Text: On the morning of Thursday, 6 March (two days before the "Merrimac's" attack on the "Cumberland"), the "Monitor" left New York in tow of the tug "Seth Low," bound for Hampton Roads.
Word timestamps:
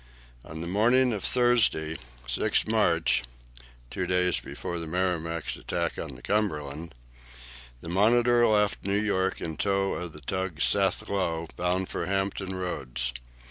On 0.43 0.61
the 0.61 0.67
morning 0.67 1.13
of 1.13 1.23
Thursday, 1.23 1.99
6 2.25 2.65
March 2.65 3.21
(two 3.91 4.07
days 4.07 4.39
before 4.39 4.79
the 4.79 4.87
"Merrimac's" 4.87 5.57
attack 5.57 5.99
on 5.99 6.15
the 6.15 6.23
"Cumberland"), 6.23 6.95
the 7.81 7.89
"Monitor" 7.89 8.47
left 8.47 8.83
New 8.83 8.99
York 8.99 9.41
in 9.41 9.57
tow 9.57 9.93
of 9.93 10.13
the 10.13 10.19
tug 10.21 10.59
"Seth 10.59 11.07
Low," 11.07 11.47
bound 11.55 11.87
for 11.89 12.07
Hampton 12.07 12.55
Roads. 12.55 13.13